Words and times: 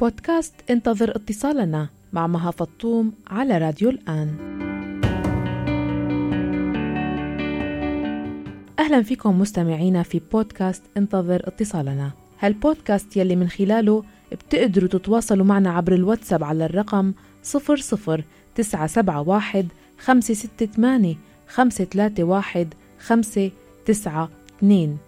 بودكاست 0.00 0.54
انتظر 0.70 1.16
اتصالنا 1.16 1.88
مع 2.12 2.26
مها 2.26 2.50
فطوم 2.50 3.12
على 3.26 3.58
راديو 3.58 3.90
الآن. 3.90 4.36
أهلا 8.78 9.02
فيكم 9.02 9.40
مستمعينا 9.40 10.02
في 10.02 10.20
بودكاست 10.32 10.82
انتظر 10.96 11.42
اتصالنا. 11.44 12.10
هالبودكاست 12.40 13.16
يلي 13.16 13.36
من 13.36 13.48
خلاله 13.48 14.04
بتقدروا 14.32 14.88
تتواصلوا 14.88 15.44
معنا 15.44 15.70
عبر 15.70 15.94
الواتساب 15.94 16.44
على 16.44 16.64
الرقم 16.64 17.12
00971 17.54 19.68
568 19.98 21.16
531 21.48 22.66
592 22.98 24.98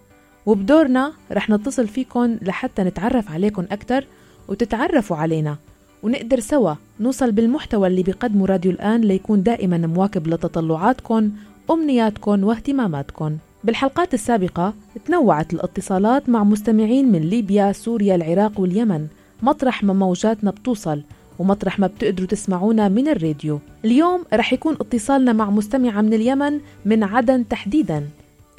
وبدورنا 0.45 1.13
رح 1.31 1.49
نتصل 1.49 1.87
فيكم 1.87 2.37
لحتى 2.41 2.83
نتعرف 2.83 3.31
عليكم 3.31 3.65
أكثر 3.71 4.05
وتتعرفوا 4.49 5.17
علينا. 5.17 5.55
ونقدر 6.03 6.39
سوا 6.39 6.73
نوصل 6.99 7.31
بالمحتوى 7.31 7.87
اللي 7.87 8.03
بيقدمه 8.03 8.45
راديو 8.45 8.71
الآن 8.71 9.01
ليكون 9.01 9.43
دائما 9.43 9.77
مواكب 9.77 10.27
لتطلعاتكم 10.27 11.31
أمنياتكم 11.71 12.43
واهتماماتكم. 12.43 13.37
بالحلقات 13.63 14.13
السابقة 14.13 14.73
تنوعت 15.05 15.53
الاتصالات 15.53 16.29
مع 16.29 16.43
مستمعين 16.43 17.11
من 17.11 17.19
ليبيا، 17.19 17.71
سوريا، 17.71 18.15
العراق 18.15 18.59
واليمن. 18.59 19.07
مطرح 19.43 19.83
ما 19.83 19.93
موجاتنا 19.93 20.51
بتوصل 20.51 21.01
ومطرح 21.39 21.79
ما 21.79 21.87
بتقدروا 21.87 22.27
تسمعونا 22.27 22.87
من 22.87 23.07
الراديو. 23.07 23.59
اليوم 23.85 24.23
رح 24.33 24.53
يكون 24.53 24.73
اتصالنا 24.73 25.33
مع 25.33 25.49
مستمعة 25.49 26.01
من 26.01 26.13
اليمن 26.13 26.59
من 26.85 27.03
عدن 27.03 27.47
تحديدا. 27.47 28.07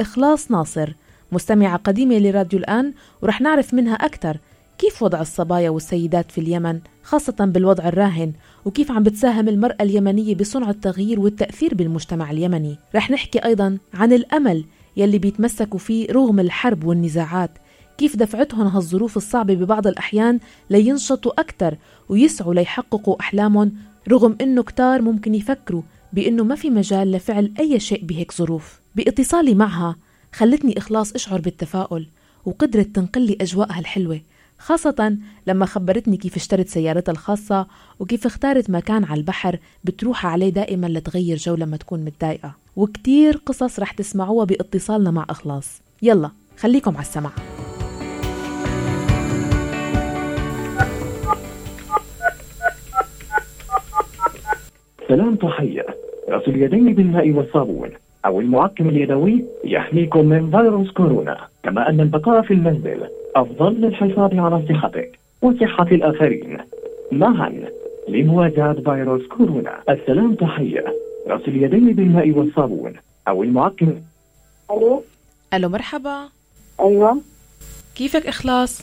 إخلاص 0.01 0.51
ناصر 0.51 0.93
مستمعة 1.33 1.77
قديمة 1.77 2.19
لراديو 2.19 2.59
الآن 2.59 2.93
ورح 3.23 3.41
نعرف 3.41 3.75
منها 3.75 3.95
أكثر 3.95 4.37
كيف 4.81 5.03
وضع 5.03 5.21
الصبايا 5.21 5.71
والسيدات 5.71 6.33
في 6.33 6.41
اليمن 6.41 6.81
خاصة 7.03 7.35
بالوضع 7.41 7.89
الراهن؟ 7.89 8.33
وكيف 8.65 8.91
عم 8.91 9.03
بتساهم 9.03 9.49
المرأة 9.49 9.77
اليمنية 9.81 10.35
بصنع 10.35 10.71
التغيير 10.71 11.21
والتأثير 11.21 11.75
بالمجتمع 11.75 12.31
اليمني؟ 12.31 12.79
رح 12.95 13.11
نحكي 13.11 13.39
أيضا 13.39 13.79
عن 13.95 14.13
الأمل 14.13 14.65
يلي 14.97 15.19
بيتمسكوا 15.19 15.79
فيه 15.79 16.13
رغم 16.13 16.41
الحرب 16.41 16.85
والنزاعات. 16.85 17.51
كيف 17.99 18.17
دفعتهم 18.17 18.67
هالظروف 18.67 19.17
الصعبة 19.17 19.55
ببعض 19.55 19.87
الأحيان 19.87 20.41
لينشطوا 20.71 21.41
أكثر 21.41 21.77
ويسعوا 22.09 22.55
ليحققوا 22.55 23.21
أحلامهم 23.21 23.73
رغم 24.09 24.37
إنه 24.41 24.63
كتار 24.63 25.03
ممكن 25.03 25.35
يفكروا 25.35 25.83
بإنه 26.13 26.45
ما 26.45 26.55
في 26.55 26.71
مجال 26.71 27.13
لفعل 27.13 27.53
أي 27.59 27.81
شيء 27.81 28.05
بهيك 28.05 28.33
ظروف. 28.33 28.81
بإتصالي 28.97 29.55
معها 29.55 29.97
خلتني 30.33 30.79
إخلاص 30.79 31.15
أشعر 31.15 31.41
بالتفاؤل 31.41 32.07
وقدرت 32.45 32.87
تنقلي 32.87 33.37
أجواءها 33.41 33.79
الحلوة. 33.79 34.21
خاصة 34.61 35.17
لما 35.47 35.67
خبرتني 35.67 36.17
كيف 36.17 36.37
اشترت 36.37 36.69
سيارتها 36.69 37.13
الخاصة 37.13 37.67
وكيف 38.01 38.27
اختارت 38.27 38.71
مكان 38.71 39.05
على 39.05 39.21
البحر 39.21 39.59
بتروح 39.85 40.27
عليه 40.27 40.49
دائما 40.49 40.87
لتغير 40.87 41.37
جو 41.37 41.55
لما 41.55 41.77
تكون 41.77 42.05
متضايقة. 42.05 42.55
وكتير 42.77 43.37
قصص 43.47 43.81
رح 43.81 43.93
تسمعوها 43.93 44.45
باتصالنا 44.45 45.11
مع 45.11 45.27
إخلاص. 45.31 45.83
يلا 46.03 46.31
خليكم 46.59 46.97
على 46.97 47.03
السمع 47.03 47.31
سلام 55.09 55.37
تحية. 55.37 55.87
غسل 56.31 56.51
اليدين 56.51 56.95
بالماء 56.95 57.31
والصابون. 57.31 57.91
أو 58.27 58.41
المعقم 58.41 58.89
اليدوي 58.89 59.45
يحميكم 59.65 60.27
من 60.27 60.51
فيروس 60.51 60.91
كورونا 60.91 61.49
كما 61.63 61.89
أن 61.89 62.01
البقاء 62.01 62.43
في 62.43 62.55
المنزل 62.55 63.09
أفضل 63.37 63.73
للحفاظ 63.73 64.35
على 64.35 64.63
صحتك 64.69 65.19
وصحة 65.43 65.87
الآخرين. 65.87 66.59
معا 67.13 67.65
لمواجهة 68.09 68.73
فيروس 68.73 69.27
كورونا. 69.27 69.83
السلام 69.89 70.35
تحية. 70.35 70.85
غسل 71.29 71.49
اليدين 71.49 71.93
بالماء 71.93 72.31
والصابون. 72.31 72.93
أو 73.29 73.43
المعقم 73.43 73.95
ألو؟ 74.71 75.03
ألو 75.55 75.69
مرحبا. 75.69 76.29
أيوه. 76.81 77.21
كيفك 77.95 78.27
إخلاص؟ 78.27 78.83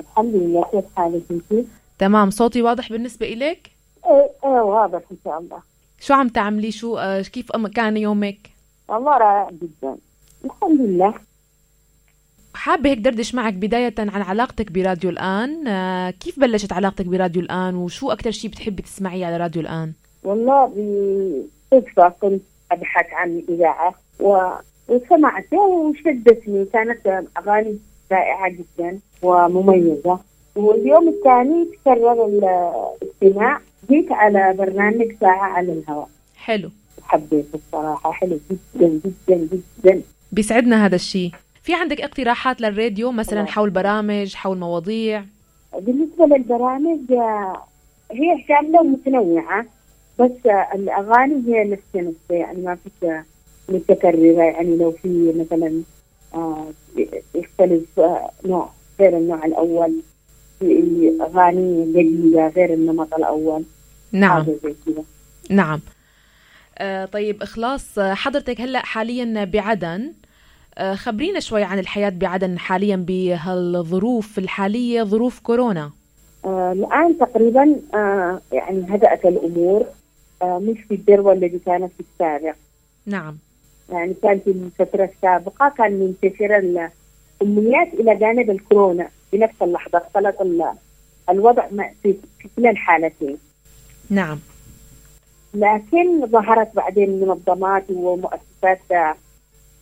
الحمد 0.00 0.34
لله 0.34 0.64
كيف 0.72 0.84
حالك 0.96 1.22
أنت؟ 1.30 1.66
تمام 1.98 2.30
صوتي 2.30 2.62
واضح 2.62 2.92
بالنسبة 2.92 3.26
إليك؟ 3.26 3.70
إيه 4.06 4.30
إيه 4.44 4.60
واضح 4.60 5.00
إن 5.10 5.16
شاء 5.24 5.38
الله. 5.38 5.58
شو 6.00 6.14
عم 6.14 6.28
تعملي؟ 6.28 6.70
شو 6.70 6.96
آه 6.96 7.22
كيف 7.22 7.52
كان 7.74 7.96
يومك؟ 7.96 8.55
والله 8.88 9.18
رائع 9.18 9.50
جدا. 9.50 9.96
الحمد 10.44 10.80
لله. 10.80 11.14
حابة 12.54 12.90
هيك 12.90 12.98
دردش 12.98 13.34
معك 13.34 13.54
بداية 13.54 13.94
عن 13.98 14.22
علاقتك 14.22 14.72
براديو 14.72 15.10
الآن. 15.10 15.68
آه 15.68 16.10
كيف 16.10 16.40
بلشت 16.40 16.72
علاقتك 16.72 17.06
براديو 17.06 17.42
الآن 17.42 17.74
وشو 17.74 18.10
أكتر 18.10 18.30
شي 18.30 18.48
بتحبي 18.48 18.82
تسمعيه 18.82 19.26
على 19.26 19.36
راديو 19.36 19.62
الآن؟ 19.62 19.92
والله 20.24 20.66
بصدفة 21.72 22.08
كنت 22.08 22.42
أبحث 22.72 23.06
عن 23.12 23.42
إذاعة 23.48 23.94
و... 24.20 24.50
وسمعتها 24.88 25.60
وشدتني. 25.60 26.64
كانت 26.64 27.26
أغاني 27.38 27.78
رائعة 28.12 28.50
جدا 28.50 28.98
ومميزة. 29.22 30.20
واليوم 30.56 31.08
الثاني 31.08 31.64
تكرر 31.64 32.26
الاستماع. 32.26 33.60
جيت 33.90 34.12
على 34.12 34.54
برنامج 34.58 35.12
ساعة 35.20 35.46
على 35.52 35.72
الهواء. 35.72 36.08
حلو. 36.36 36.70
حبيته 37.08 37.54
الصراحة 37.54 38.12
حلو 38.12 38.38
جدا 38.50 39.00
جدا 39.28 39.48
جدا. 39.84 40.02
بيسعدنا 40.32 40.86
هذا 40.86 40.94
الشيء. 40.94 41.30
في 41.62 41.74
عندك 41.74 42.00
اقتراحات 42.00 42.60
للراديو 42.60 43.12
مثلا 43.12 43.40
آه. 43.40 43.44
حول 43.44 43.70
برامج 43.70 44.34
حول 44.34 44.58
مواضيع؟ 44.58 45.24
بالنسبة 45.80 46.26
للبرامج 46.26 47.12
هي 48.10 48.44
شاملة 48.48 48.80
ومتنوعة 48.80 49.66
بس 50.18 50.46
الأغاني 50.74 51.42
هي 51.46 51.64
نفس 51.64 51.82
نفس 51.94 52.30
يعني 52.30 52.62
ما 52.62 52.74
فيش 52.74 53.10
متكررة 53.68 54.42
يعني 54.42 54.76
لو 54.76 54.90
في 54.90 55.32
مثلا 55.36 55.82
آه، 56.34 56.66
يختلف 57.34 58.00
آه، 58.00 58.30
نوع 58.44 58.70
غير 59.00 59.18
النوع 59.18 59.44
الأول 59.44 60.00
في 60.60 61.12
أغاني 61.20 61.92
جديدة 61.92 62.48
غير 62.48 62.74
النمط 62.74 63.14
الأول. 63.14 63.64
نعم. 64.12 64.46
نعم. 65.50 65.80
آه 66.78 67.04
طيب 67.04 67.42
إخلاص 67.42 67.98
آه، 67.98 68.14
حضرتك 68.14 68.60
هلأ 68.60 68.78
حاليا 68.86 69.44
بعدن. 69.44 70.12
آه 70.78 70.94
خبرينا 70.94 71.40
شوي 71.40 71.62
عن 71.62 71.78
الحياة 71.78 72.08
بعدن 72.08 72.58
حاليا 72.58 72.96
بهالظروف 72.96 74.38
الحالية 74.38 75.02
ظروف 75.02 75.40
كورونا. 75.40 75.90
آه 76.44 76.72
الآن 76.72 77.18
تقريبا 77.18 77.76
آه 77.94 78.40
يعني 78.52 78.86
هدأت 78.88 79.24
الأمور 79.26 79.86
آه 80.42 80.58
مش 80.58 80.78
في 80.88 80.94
الذروة 80.94 81.32
الذي 81.32 81.58
كانت 81.66 81.92
في 81.92 82.00
السابق. 82.12 82.54
نعم. 83.06 83.36
يعني 83.92 84.14
كان 84.22 84.38
في 84.44 84.50
الفترة 84.50 85.04
السابقة 85.16 85.68
كان 85.78 85.92
منتشر 85.92 86.56
الأمنيات 87.42 87.94
إلى 87.94 88.16
جانب 88.16 88.50
الكورونا 88.50 89.08
في 89.30 89.38
نفس 89.38 89.54
اللحظة. 89.62 89.98
اختلط 89.98 90.40
ال- 90.40 90.72
الوضع 91.30 91.66
في 92.02 92.14
كلا 92.56 92.70
الحالتين. 92.70 93.36
نعم. 94.10 94.38
لكن 95.56 96.26
ظهرت 96.26 96.76
بعدين 96.76 97.20
منظمات 97.20 97.84
ومؤسسات 97.90 99.16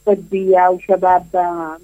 طبية 0.07 0.69
وشباب 0.69 1.27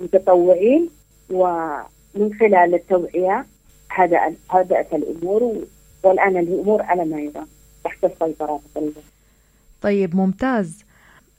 متطوعين 0.00 0.88
ومن 1.30 2.34
خلال 2.40 2.74
التوعية 2.74 3.46
هدأ 3.90 4.34
هدأت 4.50 4.94
الأمور 4.94 5.56
والآن 6.02 6.36
الأمور 6.36 6.82
على 6.82 7.04
ما 7.04 7.20
يرام 7.20 7.46
تحت 7.84 8.04
السيطرة 8.04 8.60
طيب 9.82 10.16
ممتاز. 10.16 10.84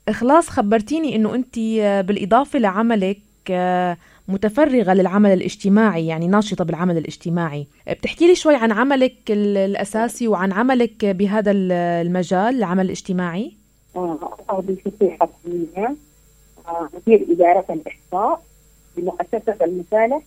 إخلاص 0.08 0.48
خبرتيني 0.48 1.16
إنه 1.16 1.34
أنت 1.34 1.58
بالإضافة 2.06 2.58
لعملك 2.58 3.18
متفرغة 4.28 4.94
للعمل 4.94 5.30
الاجتماعي 5.32 6.06
يعني 6.06 6.26
ناشطة 6.28 6.64
بالعمل 6.64 6.98
الاجتماعي. 6.98 7.66
بتحكي 7.90 8.26
لي 8.26 8.34
شوي 8.34 8.54
عن 8.54 8.72
عملك 8.72 9.14
ال- 9.30 9.56
الأساسي 9.56 10.28
وعن 10.28 10.52
عملك 10.52 11.04
بهذا 11.04 11.50
ال- 11.50 11.72
المجال 11.72 12.56
العمل 12.58 12.84
الاجتماعي؟ 12.86 13.52
حكومية 15.20 15.96
آه، 16.68 16.88
مدير 16.94 17.26
إدارة 17.30 17.64
الإحصاء 17.70 18.42
بمؤسسة 18.96 19.56
المسالة 19.62 20.22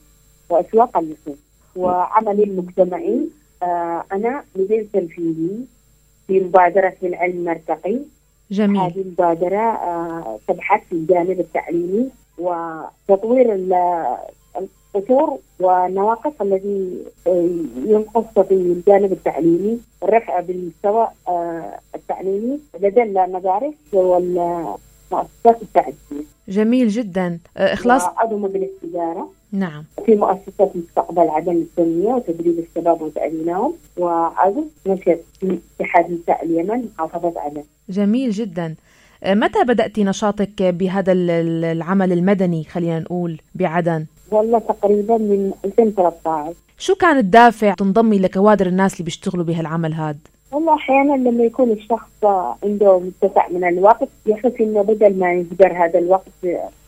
وأسواق 0.50 0.98
اللحوم 0.98 1.36
وعملي 1.76 2.44
المجتمعي 2.44 3.28
آه، 3.64 4.04
أنا 4.12 4.44
مدير 4.56 4.88
تنفيذي 4.94 5.66
في 6.28 6.40
مبادرة 6.40 6.94
العلم 7.04 7.44
مرتقي 7.46 8.00
جميل. 8.52 8.82
هذه 8.82 9.02
المبادرة 9.02 9.58
آه، 9.62 10.40
تبحث 10.48 10.82
في 10.90 10.96
الجانب 10.96 11.40
التعليمي 11.40 12.10
وتطوير 12.38 13.54
ال- 13.54 14.18
القصور 14.96 15.38
والنواقص 15.60 16.32
الذي 16.42 17.04
آه، 17.28 17.50
ينقص 17.86 18.40
في 18.48 18.54
الجانب 18.54 19.12
التعليمي 19.12 19.80
والرفع 20.02 20.40
بالمستوى 20.40 21.08
آه، 21.28 21.80
التعليمي 21.96 22.60
لدى 22.82 23.04
المدارس 23.04 23.74
والمؤسسات 23.94 25.62
التعليمية. 25.62 26.26
جميل 26.48 26.88
جدا. 26.88 27.40
آه، 27.58 27.74
إخلاص؟ 27.74 28.02
مجلس 28.38 28.70
إدارة 28.84 29.30
نعم. 29.52 29.84
في 30.06 30.16
مؤسسة 30.16 30.72
مستقبل 30.76 31.30
عدن 31.30 31.52
التنمية 31.52 32.14
وتدريب 32.14 32.60
الشباب 32.60 33.02
وتأمينهم 33.02 33.74
وعضو 33.98 34.64
نشر 34.88 35.18
في 35.40 35.60
اتحاد 35.80 36.12
نساء 36.12 36.46
اليمن 36.46 36.90
محافظة 37.00 37.40
عدن. 37.42 37.64
جميل 37.90 38.32
جدا. 38.32 38.76
متى 39.26 39.64
بدأتي 39.64 40.04
نشاطك 40.04 40.64
بهذا 40.64 41.12
ال- 41.12 41.30
ال- 41.30 41.66
العمل 41.66 42.12
المدني 42.12 42.64
خلينا 42.64 43.00
نقول 43.00 43.38
بعدن؟ 43.56 44.06
والله 44.32 44.60
تقريبا 44.60 45.18
من 45.18 45.52
2013 45.66 46.54
شو 46.78 46.96
كان 46.96 47.18
الدافع 47.18 47.74
تنضمي 47.74 48.20
لكوادر 48.20 48.68
الناس 48.68 48.94
اللي 48.94 49.04
بيشتغلوا 49.06 49.46
بهالعمل 49.46 49.94
هاد؟ 49.94 50.18
والله 50.52 50.74
أحيانا 50.76 51.30
لما 51.30 51.44
يكون 51.44 51.72
الشخص 51.72 52.10
عنده 52.64 53.00
متسع 53.00 53.48
من 53.50 53.64
الوقت 53.64 54.08
يحس 54.26 54.52
إنه 54.62 54.82
بدل 54.82 55.20
ما 55.20 55.34
يهدر 55.34 55.74
هذا 55.86 56.00
الوقت 56.00 56.28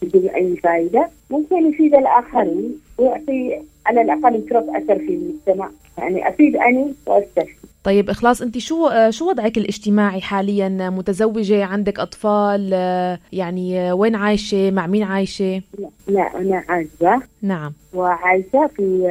بدون 0.02 0.30
أي 0.30 0.56
فائده 0.56 1.10
ممكن 1.30 1.70
يفيد 1.70 1.96
الآخرين 1.96 2.80
ويعطي 2.98 3.62
على 3.86 4.02
الأقل 4.02 4.36
يترك 4.36 4.64
أثر 4.76 4.98
في 5.00 5.14
المجتمع 5.14 5.70
يعني 5.98 6.30
أفيد 6.30 6.56
اني 6.56 6.94
وأستفيد 7.06 7.56
طيب 7.88 8.10
إخلاص 8.10 8.42
انت 8.42 8.57
شو 8.57 8.88
آه، 8.88 9.10
شو 9.10 9.30
وضعك 9.30 9.57
الاجتماعي 9.57 10.22
حاليا؟ 10.22 10.69
متزوجة 10.69 11.66
عندك 11.66 12.00
أطفال 12.00 12.72
آه، 12.74 13.19
يعني 13.34 13.80
آه، 13.80 13.94
وين 13.94 14.16
عايشة؟ 14.16 14.72
مع 14.72 14.88
مين 14.88 15.04
عايشة؟ 15.04 15.62
لا 16.07 16.38
أنا 16.38 16.63
عازبه 16.69 17.25
نعم. 17.42 17.74
وعايشة 17.94 18.69
في 18.75 19.07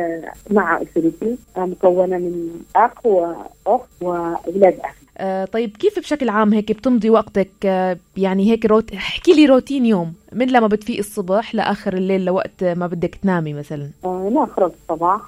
مع 0.51 0.83
أسرتي. 0.83 1.39
مكونة 1.57 2.19
من 2.19 2.51
أخ 2.77 3.07
وأخت 3.07 3.89
وأولاد 4.01 4.81
أخ. 4.85 4.95
آه، 5.19 5.45
طيب 5.45 5.77
كيف 5.77 5.99
بشكل 5.99 6.29
عام 6.29 6.53
هيك 6.53 6.73
بتمضي 6.73 7.11
وقتك؟ 7.11 7.51
آه، 7.65 7.97
يعني 8.17 8.51
هيك 8.51 8.67
روت... 8.67 8.93
احكي 8.93 9.33
لي 9.33 9.47
روتين 9.47 9.87
يوم. 9.87 10.15
من 10.33 10.47
لما 10.47 10.67
بتفيق 10.67 10.99
الصبح 10.99 11.55
لآخر 11.55 11.95
الليل 11.95 12.25
لوقت 12.25 12.65
ما 12.65 12.87
بدك 12.87 13.15
تنامي 13.15 13.55
مثلا؟ 13.55 13.91
آه، 14.05 14.29
أنا 14.29 14.45
أخرج 14.45 14.73
الصباح 14.83 15.21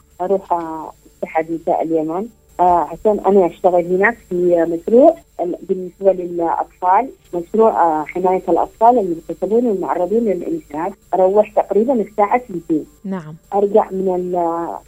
اتحاد 1.23 1.53
نساء 1.53 1.83
اليمن. 1.83 2.27
عشان 2.65 3.21
أنا 3.27 3.47
أشتغل 3.47 3.87
هناك 3.87 4.17
في 4.29 4.65
مشروع 4.69 5.15
ال- 5.41 5.57
بالنسبة 5.69 6.13
للأطفال 6.13 7.09
مشروع 7.35 7.83
آه، 7.83 8.05
حماية 8.05 8.43
الأطفال 8.49 8.99
المغتصبين 8.99 9.67
والمعرضين 9.67 10.25
للإنشاد 10.25 10.93
أروح 11.15 11.53
تقريبا 11.53 11.93
الساعة 11.93 12.37
2 12.37 12.85
نعم. 13.05 13.35
أرجع 13.55 13.91
من 13.91 14.15
ال 14.15 14.33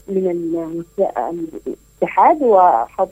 من 0.09 0.31
ال- 0.31 0.85
الاتحاد 1.67 2.43
وأحط 2.43 3.09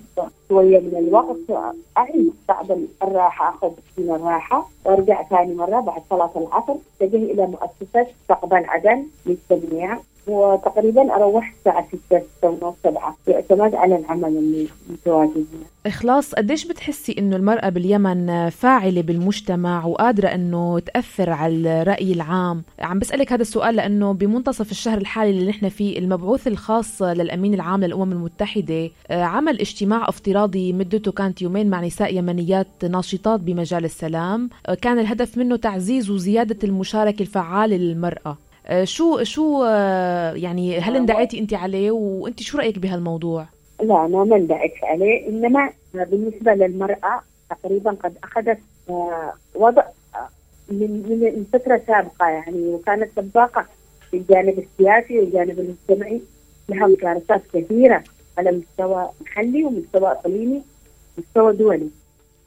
شوية 0.49 0.79
من 0.81 0.97
الوقت 1.09 1.75
أعيد 1.99 2.33
بعد 2.49 2.87
الراحة 3.03 3.49
أخذ 3.55 3.71
من 3.99 4.11
الراحة 4.11 4.69
وأرجع 4.85 5.23
ثاني 5.23 5.55
مرة 5.55 5.81
بعد 5.81 6.03
صلاة 6.11 6.31
العصر. 6.37 6.75
أتجه 7.03 7.17
إلى 7.17 7.47
مؤسسة 7.47 8.07
مستقبل 8.23 8.65
عدن 8.65 9.05
للتجميع. 9.27 9.99
وتقريبا 10.29 11.15
أروح 11.17 11.55
الساعة 11.59 11.89
6 12.09 12.23
6 12.39 12.49
ونص 12.49 12.75
7 12.85 13.17
يعتمد 13.29 13.75
على 13.75 13.97
العمل 13.97 14.29
اللي 14.29 14.67
متواجد. 14.91 15.47
إخلاص 15.87 16.35
قديش 16.35 16.67
بتحسي 16.67 17.15
إنه 17.19 17.37
المرأة 17.37 17.69
باليمن 17.69 18.51
فاعلة 18.51 19.03
بالمجتمع 19.03 19.85
وقادرة 19.87 20.29
إنه 20.29 20.79
تأثر 20.79 21.31
على 21.31 21.83
الرأي 21.83 22.13
العام؟ 22.13 22.63
عم 22.81 22.99
بسألك 22.99 23.33
هذا 23.33 23.43
السؤال 23.43 23.77
لأنه 23.77 24.13
بمنتصف 24.13 24.71
الشهر 24.71 24.99
الحالي 24.99 25.31
اللي 25.31 25.49
نحن 25.51 25.69
فيه 25.69 25.99
المبعوث 25.99 26.47
الخاص 26.49 27.03
للأمين 27.03 27.55
العام 27.55 27.85
للأمم 27.85 28.13
المتحدة 28.13 28.91
آه، 29.11 29.23
عمل 29.23 29.61
اجتماع 29.61 30.09
افتراضي 30.09 30.73
مدته 30.73 31.13
كانت 31.13 31.43
يومين 31.43 31.71
مع 31.71 31.81
نساء 31.81 32.15
يمنيات 32.15 32.85
ناشطات 32.85 33.41
بمجال 33.41 33.85
السلام. 33.85 34.51
آه، 34.67 34.75
كان 34.75 34.99
الهدف 34.99 35.39
منه 35.39 35.57
تعزيز 35.57 36.11
وزيادة 36.11 36.59
المشاركة 36.65 37.23
الفعالة 37.23 37.77
للمرأة. 37.77 38.19
آه، 38.27 38.37
شو 38.85 39.23
شو 39.23 39.65
آه، 39.65 40.33
يعني 40.33 40.79
هل 40.79 40.97
اندعيتي 40.97 41.39
انت 41.39 41.55
عليه؟ 41.55 41.91
وانت 41.91 42.43
شو 42.43 42.59
رأيك 42.59 42.79
بهالموضوع؟ 42.79 43.47
لا 43.83 44.07
أنا 44.07 44.25
ما 44.25 44.37
اندعيت 44.37 44.73
عليه 44.83 45.29
إنما 45.29 45.71
بالنسبة 45.95 46.55
للمرأة 46.55 47.23
تقريبا 47.51 47.91
قد 47.91 48.17
أخذت 48.25 48.59
آه، 48.91 49.33
وضع 49.55 49.83
آه، 50.15 50.29
من 50.71 50.91
من 51.37 51.45
فترة 51.53 51.83
سابقة 51.87 52.29
يعني 52.29 52.69
وكانت 52.69 53.11
سباقة 53.17 53.67
في 54.11 54.17
الجانب 54.17 54.59
السياسي 54.59 55.19
والجانب 55.19 55.59
المجتمعي 55.61 56.21
لها 56.69 56.87
مشاركات 56.87 57.43
كثيرة 57.55 58.05
على 58.39 58.53
مستوى 58.53 59.09
محلي 59.21 59.65
ومستوى 59.65 60.11
إقليمي 60.11 60.63
ومستوى 61.19 61.53
دولي 61.53 61.91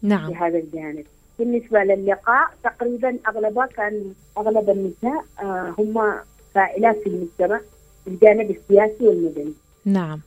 في 0.02 0.08
نعم. 0.08 0.34
هذا 0.34 0.58
الجانب. 0.58 1.06
بالنسبة 1.42 1.84
للقاء 1.84 2.50
تقريبا 2.64 3.18
أغلبها 3.28 3.66
كان 3.66 4.14
أغلب 4.38 4.70
النساء 4.70 5.26
آه، 5.40 5.74
هم 5.78 6.14
فاعلات 6.56 6.98
في 7.04 7.08
المجتمع 7.10 7.60
في 8.04 8.10
الجانب 8.10 8.52
السياسي 8.52 9.08
والمدني. 9.08 9.54
نعم. 9.86 10.20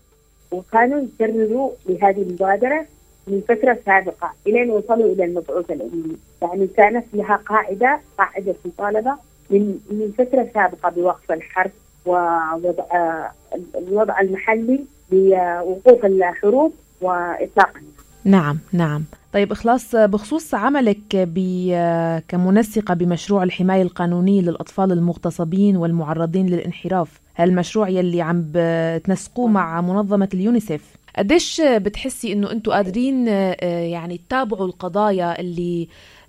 وكانوا 0.53 1.01
يكرروا 1.01 1.71
لهذه 1.87 2.23
المبادرة 2.23 2.87
من 3.27 3.43
فترة 3.49 3.79
سابقة 3.87 4.33
إلى 4.47 4.63
أن 4.63 4.71
وصلوا 4.71 5.13
إلى 5.13 5.25
المبعوث 5.25 5.71
الأممي 5.71 6.17
يعني 6.43 6.67
كانت 6.67 7.05
لها 7.13 7.37
قاعدة 7.37 8.01
قاعدة 8.19 8.55
مطالبة 8.65 9.15
من 9.51 9.79
من 9.91 10.13
فترة 10.19 10.49
سابقة 10.55 10.89
بوقف 10.91 11.33
الحرب 11.33 11.71
ووضع 12.07 12.85
آه، 12.95 13.31
الوضع 13.75 14.21
المحلي 14.21 14.85
بوقوف 15.11 16.05
الحروب 16.05 16.73
وإطلاق 17.01 17.77
النار. 17.77 17.94
نعم 18.25 18.59
نعم. 18.73 19.05
طيب 19.33 19.53
إخلاص 19.53 19.97
بخصوص 19.97 20.55
عملك 20.55 20.99
كمنسقة 22.29 22.95
بمشروع 22.95 23.43
الحماية 23.43 23.83
القانونية 23.83 24.41
للأطفال 24.41 24.93
المغتصبين 24.93 25.77
والمعرضين 25.77 26.47
للانحراف 26.47 27.21
هالمشروع 27.37 27.89
يلي 27.89 28.23
عم 28.23 28.45
بتنسقوه 28.53 29.49
مع 29.49 29.81
منظمة 29.81 30.29
اليونيسف 30.35 30.97
قديش 31.19 31.63
بتحسي 31.65 32.33
إنه 32.33 32.53
أنتم 32.53 32.73
قادرين 32.73 33.29
آه، 33.29 33.55
يعني 33.81 34.19
تتابعوا 34.19 34.67
القضايا 34.67 35.41
اللي 35.41 35.89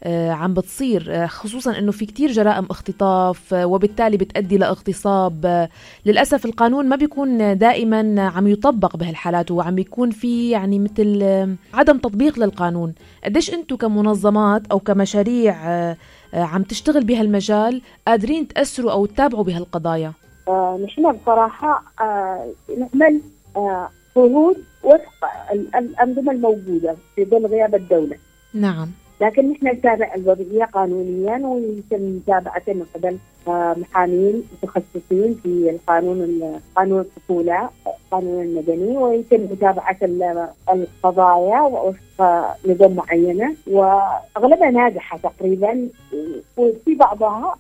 عم 0.10 0.54
بتصير 0.54 1.06
آه، 1.10 1.25
خصوصا 1.25 1.78
إنه 1.78 1.92
في 1.92 2.06
كتير 2.06 2.31
جرائم 2.31 2.66
اختطاف 2.69 3.54
آه، 3.54 3.66
وبالتالي 3.66 4.18
بتأدي 4.18 4.57
لاغتصاب. 4.57 5.46
آه، 5.46 5.69
للأسف 6.06 6.46
القانون 6.46 6.90
ما 6.90 6.96
بيكون 6.96 7.57
دائما 7.57 8.22
عم 8.36 8.48
يطبق 8.48 8.96
بهالحالات 8.98 9.52
وعم 9.52 9.75
بيكون 9.75 10.12
في 10.12 10.50
يعني 10.50 10.80
مثل 10.80 11.19
آه، 11.24 11.56
عدم 11.74 11.98
تطبيق 11.98 12.40
للقانون. 12.40 12.94
قديش 13.24 13.54
أنتم 13.54 13.75
كمنظمات 13.75 14.62
أو 14.72 14.80
كمشاريع 14.80 15.56
آه، 15.69 15.98
آه، 16.34 16.44
عم 16.44 16.63
تشتغل 16.63 17.04
بهالمجال 17.04 17.81
قادرين 18.08 18.48
تأثروا 18.48 18.92
أو 18.92 19.06
تتابعوا 19.06 19.44
بهالقضايا؟ 19.44 20.13
آه، 20.48 20.80
نحن 20.84 21.12
بصراحة 21.12 21.84
آه، 22.01 22.46
نعمل 22.78 23.22
آه، 23.56 23.90
عهود 24.18 24.58
وفق 24.84 25.25
ال- 25.53 25.75
الأنظمة 25.75 26.32
الموجودة 26.32 26.96
في 27.15 27.25
ظل 27.25 27.46
غياب 27.46 27.75
الدولة. 27.75 28.18
نعم. 28.53 28.89
لكن 29.22 29.51
نحن 29.51 29.67
نتابع 29.67 30.13
الوضعية 30.15 30.63
قانونيا 30.65 31.48
ويتم 31.48 32.01
متابعته 32.15 32.74
من 32.74 32.86
قبل 32.95 33.17
آه، 33.48 33.75
محامين 33.77 34.43
متخصصين 34.63 35.39
في 35.43 35.69
القانون 35.69 36.22
ال- 36.22 36.60
قانون 36.75 37.00
الطفولة 37.00 37.69
القانون 37.88 38.43
المدني 38.43 38.98
ويتم 38.98 39.41
متابعة 39.51 39.98
ال- 40.03 40.48
القضايا 40.69 41.62
وفق 41.62 42.55
نظم 42.67 42.93
معينة. 42.95 43.55
وأغلبها 43.67 44.72
ناجحة 44.72 45.17
تقريبا 45.17 45.88
وفي 46.57 46.95
بعضها 46.95 47.55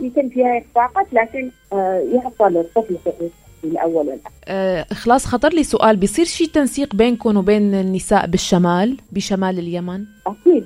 يتم 0.00 0.28
فيها 0.28 0.58
إخفاقات 0.58 1.06
لكن 1.12 1.50
آه، 1.72 1.98
يحصل 2.12 2.56
الطفل 2.56 2.96
في 3.04 3.64
الأول 3.64 3.94
والآخر. 4.08 4.30
آه، 4.48 4.86
إخلاص 4.92 5.26
خطر 5.26 5.48
لي 5.48 5.64
سؤال. 5.64 5.96
بيصير 5.96 6.24
في 6.24 6.46
تنسيق 6.46 6.94
بينكم 6.94 7.36
وبين 7.36 7.74
النساء 7.74 8.26
بالشمال 8.26 8.96
بشمال 9.12 9.58
اليمن؟ 9.58 10.04
أكيد. 10.26 10.64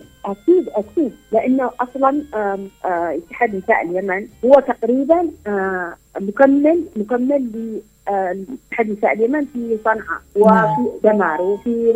أكيد 0.77 1.13
لأنه 1.33 1.71
أصلا 1.81 2.23
آه، 2.35 2.69
اتحاد 2.85 3.55
نساء 3.55 3.83
اليمن 3.83 4.27
هو 4.45 4.53
تقريبا 4.61 5.31
آه، 5.47 5.95
مكمل 6.21 6.85
مكمل 6.97 7.81
لاتحاد 8.09 8.91
نساء 8.91 9.13
اليمن 9.13 9.45
في 9.45 9.79
صنعاء 9.85 10.21
نعم. 10.37 10.81
وفي 10.81 10.91
دمار 11.05 11.43
وفي 11.43 11.95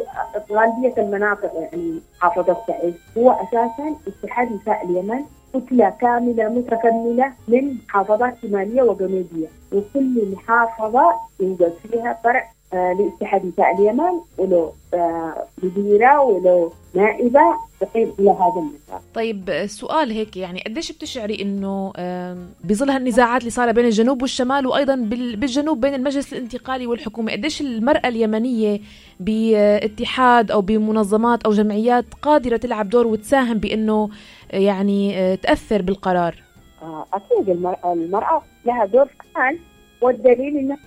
غالبيه 0.52 0.94
المناطق 1.02 1.52
يعني 1.54 2.00
محافظه 2.16 2.56
تعز 2.66 2.92
هو 3.18 3.30
أساسا 3.30 3.96
اتحاد 4.06 4.52
نساء 4.52 4.84
اليمن 4.84 5.20
كتلة 5.54 5.90
كاملة 6.00 6.49
متكمله 6.49 7.32
من 7.49 7.75
محافظات 7.88 8.34
شمالية 8.42 8.82
وجنوبية. 8.82 9.49
وكل 9.72 10.32
محافظة 10.32 11.12
يوجد 11.40 11.72
فيها 11.82 12.20
فرع 12.25 12.50
آه، 12.72 12.92
لاتحاد 12.92 13.46
نساء 13.46 13.75
اليمن 13.75 14.20
وله 14.38 14.72
آه، 14.94 15.44
مديرة 15.62 16.20
وله 16.20 16.72
إلى 17.96 18.30
هذا 18.30 18.52
المسار. 18.60 19.00
طيب 19.14 19.50
السؤال 19.50 20.10
هيك 20.10 20.37
يعني 20.37 20.62
قديش 20.66 20.92
بتشعري 20.92 21.42
إنه 21.42 21.92
بظل 22.64 22.90
هالنزاعات 22.90 23.40
اللي 23.40 23.50
صارت 23.50 23.75
بين 23.75 23.84
الجنوب 23.84 24.22
والشمال 24.22 24.66
وأيضا 24.66 24.94
بال- 24.94 25.37
بالجنوب 25.37 25.80
بين 25.80 25.94
المجلس 25.94 26.32
الانتقالي 26.32 26.87
والحكومة 26.87 27.32
قديش 27.32 27.60
المرأة 27.60 28.08
اليمنية 28.08 28.80
باتحاد 29.20 30.50
أو 30.50 30.60
بمنظمات 30.60 31.42
أو 31.44 31.52
جمعيات 31.52 32.04
قادرة 32.22 32.56
تلعب 32.56 32.88
دور 32.88 33.06
وتساهم 33.06 33.58
بإنه 33.58 34.08
يعني 34.50 35.18
آه، 35.18 35.34
تأثر 35.34 35.82
بالقرار 35.82 36.42
آه، 36.82 37.06
أكيد 37.14 37.49
المرأة 37.49 37.92
المرأة 37.92 38.42
لها 38.66 38.84
دور 38.87 39.08
فعال 39.34 39.58
والدليل 40.00 40.57
إنها 40.57 40.78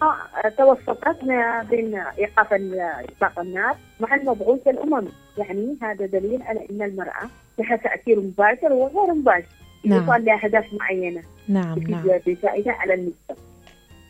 توسطت 0.57 1.23
ما 1.23 1.63
بين 1.69 1.95
إيقاف 1.95 2.53
إطلاق 2.53 3.39
النار 3.39 3.75
مع 3.99 4.15
المبعوث 4.15 4.67
الاممي، 4.67 5.11
يعني 5.37 5.77
هذا 5.81 6.05
دليل 6.05 6.41
على 6.41 6.67
إن 6.71 6.81
المرأة 6.81 7.29
لها 7.59 7.75
تأثير 7.75 8.19
مباشر 8.19 8.73
وغير 8.73 9.13
مباشر. 9.13 9.47
نعم. 9.85 9.99
يوصل 9.99 10.25
لاهداف 10.25 10.65
معينة. 10.73 11.21
نعم 11.47 11.79
نعم. 11.79 12.03
بفائده 12.27 12.71
على 12.71 12.93
المجتمع. 12.93 13.37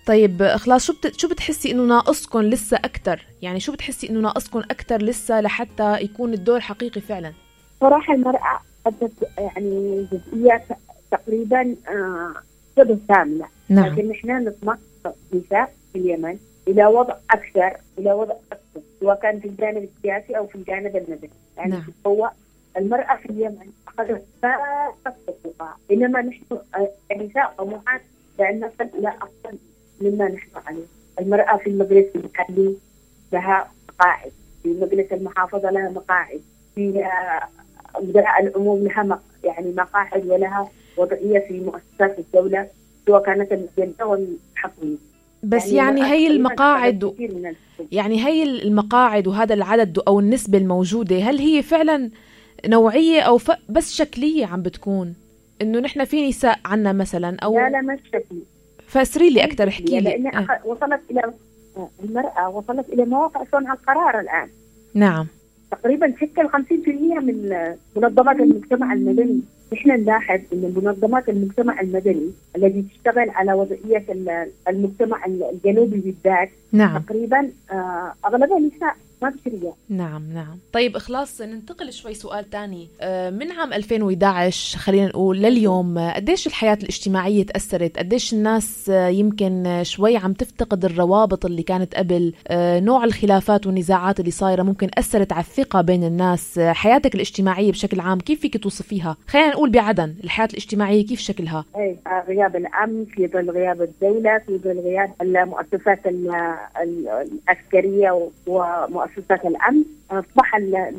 طيب 0.05 0.41
اخلاص 0.41 0.85
شو 0.85 0.93
بت... 0.93 1.19
شو 1.19 1.27
بتحسي 1.27 1.71
إنه 1.71 1.83
ناقصكم 1.83 2.41
لسه 2.41 2.77
أكثر 2.77 3.25
يعني 3.41 3.59
شو 3.59 3.71
بتحسي 3.71 4.09
إنه 4.09 4.19
ناقصكم 4.19 4.59
أكثر 4.59 5.01
لسه 5.01 5.41
لحتى 5.41 6.01
يكون 6.01 6.33
الدور 6.33 6.59
حقيقي 6.59 7.01
فعلا؟ 7.01 7.33
صراحة 7.81 8.13
المرأة 8.13 8.59
قدمت 8.85 9.29
يعني 9.37 10.05
جزئيات 10.11 10.63
تقريبا 11.11 11.75
آه 11.89 12.33
شبه 12.77 12.97
كاملة. 13.09 13.45
نعم. 13.69 13.85
لكن 13.85 14.11
إحنا 14.11 14.39
نطمح 14.39 14.77
نساء 15.33 15.73
في 15.93 15.99
اليمن 15.99 16.37
إلى 16.67 16.85
وضع 16.85 17.15
أكثر 17.31 17.77
إلى 17.97 18.13
وضع 18.13 18.35
أكثر 18.51 18.81
سواء 18.99 19.15
كان 19.15 19.39
في 19.39 19.47
الجانب 19.47 19.89
السياسي 19.97 20.37
أو 20.37 20.47
في 20.47 20.55
الجانب 20.55 20.95
المدني 20.95 21.29
يعني 21.57 21.71
نعم. 21.71 21.83
هو 22.07 22.31
المرأة 22.77 23.15
في 23.15 23.29
اليمن 23.29 23.71
أخذت 23.87 24.25
القطاع 25.29 25.75
إنما 25.91 26.21
نحن 26.21 26.43
آه، 26.51 26.89
النساء 27.11 27.53
طموحات 27.57 28.01
لأن 28.39 28.59
نصل 28.59 28.97
إلى 28.97 29.09
افضل 29.09 29.57
مما 30.01 30.27
نحن 30.27 30.49
عليه. 30.67 30.85
المرأة 31.19 31.57
في 31.57 31.69
المجلس 31.69 32.05
المحلي 32.15 32.75
لها 33.33 33.71
مقاعد 33.89 34.31
في 34.63 34.69
مجلس 34.69 35.13
المحافظة 35.13 35.71
لها 35.71 35.89
مقاعد 35.89 36.41
في 36.75 37.05
آه، 37.05 37.47
مدراء 37.99 38.41
العموم 38.43 38.87
لها 38.87 39.19
يعني 39.43 39.71
مقاعد 39.71 40.25
ولها 40.25 40.69
وضعية 40.97 41.39
في 41.39 41.59
مؤسسات 41.59 42.19
الدولة. 42.19 42.67
سواء 43.07 43.23
كانت 43.23 43.51
المدنيه 43.51 43.93
والحكوميه 44.05 44.95
بس 45.43 45.67
يعني, 45.67 46.01
المرأة 46.01 46.13
هي 46.13 46.27
المقاعد 46.27 47.03
الحكم. 47.03 47.53
يعني 47.91 48.25
هي 48.25 48.43
المقاعد 48.43 49.27
وهذا 49.27 49.53
العدد 49.53 49.99
أو 50.07 50.19
النسبة 50.19 50.57
الموجودة 50.57 51.15
هل 51.15 51.37
هي 51.39 51.61
فعلا 51.61 52.09
نوعية 52.65 53.21
أو 53.21 53.37
ف... 53.37 53.51
بس 53.69 53.93
شكلية 53.93 54.45
عم 54.45 54.61
بتكون؟ 54.61 55.13
إنه 55.61 55.79
نحن 55.79 56.05
في 56.05 56.29
نساء 56.29 56.59
عنا 56.65 56.93
مثلا 56.93 57.37
أو 57.43 57.55
لا 57.59 57.69
لا 57.69 57.81
مش 57.81 57.99
شكلي 58.07 58.39
فسري 58.87 59.29
لي 59.29 59.43
أكثر 59.43 59.67
احكي 59.67 59.99
لي. 59.99 60.29
آه. 60.29 60.45
أخ- 60.45 60.65
وصلت 60.65 61.01
إلى 61.11 61.21
المرأة 62.03 62.49
وصلت 62.49 62.89
إلى 62.89 63.05
مواقع 63.05 63.43
صنع 63.51 63.73
القرار 63.73 64.19
الآن. 64.19 64.47
نعم. 64.93 65.27
تقريبا 65.71 66.07
تشكل 66.09 66.49
50% 66.49 66.53
من 67.23 67.55
منظمات 67.95 68.35
المجتمع 68.35 68.93
المدني 68.93 69.41
نحن 69.73 69.89
نلاحظ 69.89 70.39
إن 70.53 70.73
منظمات 70.83 71.29
المجتمع 71.29 71.81
المدني 71.81 72.31
التي 72.55 72.81
تشتغل 72.93 73.29
على 73.29 73.53
وضعية 73.53 74.03
ال- 74.09 74.51
المجتمع 74.67 75.25
الجنوبي 75.25 75.97
بالذات 75.99 76.49
نعم. 76.71 76.97
تقريبا 77.01 77.49
آه، 77.71 78.13
أغلبها 78.25 78.59
نساء 78.59 78.95
رجال 79.47 79.73
نعم 79.89 80.33
نعم. 80.33 80.57
طيب 80.73 80.95
إخلاص 80.95 81.41
ننتقل 81.41 81.93
شوي 81.93 82.13
سؤال 82.13 82.49
تاني. 82.49 82.87
آه، 83.01 83.29
من 83.29 83.51
عام 83.51 83.73
2011 83.73 84.77
خلينا 84.79 85.07
نقول 85.07 85.37
لليوم 85.37 85.97
آه، 85.97 86.13
قديش 86.13 86.47
الحياة 86.47 86.73
الاجتماعية 86.73 87.45
تأثرت؟ 87.45 87.97
قديش 87.97 88.33
الناس 88.33 88.89
يمكن 88.89 89.79
شوي 89.83 90.17
عم 90.17 90.33
تفتقد 90.33 90.85
الروابط 90.85 91.45
اللي 91.45 91.63
كانت 91.63 91.95
قبل؟ 91.95 92.33
نوع 92.85 93.03
الخلافات 93.03 93.67
والنزاعات 93.67 94.19
اللي 94.19 94.31
صايرة 94.31 94.63
ممكن 94.63 94.89
أثرت 94.97 95.33
على 95.33 95.41
الثقة 95.43 95.81
بين 95.81 96.03
الناس؟ 96.03 96.59
حياتك 96.59 97.15
الاجتماعية 97.15 97.71
بشكل 97.71 97.99
عام 97.99 98.19
كيف 98.19 98.39
فيك 98.39 98.63
توصفيها؟ 98.63 99.17
خلينا 99.27 99.52
نقول 99.53 99.69
بعدن 99.69 100.15
الحياة 100.23 100.47
الاجتماعية 100.47 101.05
كيف 101.05 101.19
شكلها؟ 101.19 101.65
اي 101.77 101.97
آه، 102.07 102.23
غياب 102.27 102.55
الأمن 102.55 103.05
في 103.05 103.27
ظل 103.27 103.49
غياب 103.49 103.81
الدولة 103.81 104.37
في 104.37 104.57
ظل 104.57 104.79
غياب 104.79 105.11
المؤسسات 105.21 106.07
ال- 106.07 106.35
ال- 106.81 107.27
العسكرية 107.47 108.29
ومؤسسات 108.47 109.45
الأمن. 109.45 109.83
اصبح 110.19 110.55
ال- 110.55 110.93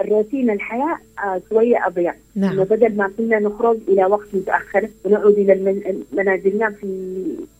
الروتين 0.00 0.50
الحياة 0.50 0.98
آه، 1.24 1.40
شوية 1.50 1.86
اضيق 1.86 2.14
نعم. 2.36 2.64
بدل 2.64 2.96
ما 2.96 3.10
كنا 3.18 3.38
نخرج 3.38 3.76
إلى 3.88 4.04
وقت 4.04 4.34
متأخر 4.34 4.88
ونعود 5.04 5.38
إلى 5.38 5.54
منازلنا 6.12 6.70
في 6.70 6.86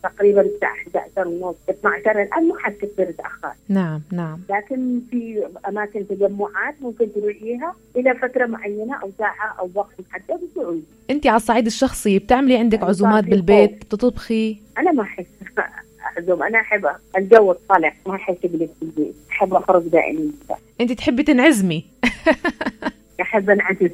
تقريبا 0.02 0.40
الساعة 0.40 0.72
11 0.72 1.28
ونص 1.28 1.56
12 1.70 2.10
الآن 2.22 2.48
ما 2.48 2.58
حد 2.58 2.72
كثير 2.72 3.10
تاخر 3.10 3.52
نعم 3.68 4.00
نعم. 4.12 4.38
لكن 4.50 5.00
في 5.10 5.46
أماكن 5.68 6.08
تجمعات 6.08 6.74
ممكن 6.80 7.08
تروحيها 7.14 7.74
إلى 7.96 8.14
فترة 8.14 8.46
معينة 8.46 8.96
أو 9.02 9.10
ساعة 9.18 9.56
أو 9.60 9.70
وقت 9.74 9.94
محدد 10.08 10.40
وتعودي 10.56 10.82
انت 11.10 11.26
على 11.26 11.36
الصعيد 11.36 11.66
الشخصي 11.66 12.18
بتعملي 12.18 12.56
عندك 12.56 12.82
عزومات 12.82 13.24
بالبيت 13.24 13.84
بتطبخي؟ 13.84 14.60
أنا 14.78 14.92
ما 14.92 15.02
أحس. 15.02 15.26
اعزم 16.16 16.42
أنا 16.42 16.60
احب 16.60 16.86
الجو 17.16 17.52
الطلع 17.52 17.92
ما 18.06 18.14
أحس 18.14 18.36
البيت 18.44 18.70
أحب 19.30 19.54
أخرج 19.54 19.82
دائما. 19.82 20.30
أنت 20.80 20.92
تحبي 20.92 21.22
تنعزمي. 21.22 21.84
احب 23.20 23.50
انعزل 23.50 23.90